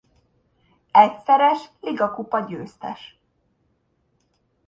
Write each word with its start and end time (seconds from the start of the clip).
Egyszeres 0.91 1.69
ligakupa 1.81 2.39
győztes. 2.39 3.19